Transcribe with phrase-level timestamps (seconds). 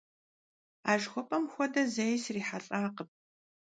[0.89, 3.09] А жыхуэпӀэхэм хуэдэ зэи срихьэлӀакъым.